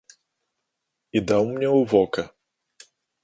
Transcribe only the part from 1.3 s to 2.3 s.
даў мне ў вока.